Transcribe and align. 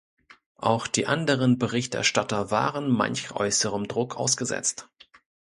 Auch 0.57 0.87
die 0.87 1.05
anderen 1.05 1.59
Berichterstatter 1.59 2.49
waren 2.49 2.89
manch 2.89 3.33
äußerem 3.35 3.87
Druck 3.87 4.15
ausgesetzt. 4.17 4.89